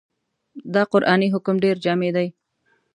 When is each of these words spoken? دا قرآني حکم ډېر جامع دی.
دا 0.73 0.81
قرآني 0.91 1.27
حکم 1.33 1.55
ډېر 1.63 1.75
جامع 1.85 2.09
دی. 2.15 2.27